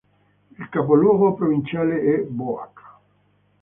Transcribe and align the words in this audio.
Il 0.57 0.67
capoluogo 0.69 1.35
provinciale 1.35 2.01
è 2.15 2.21
Boac. 2.23 2.81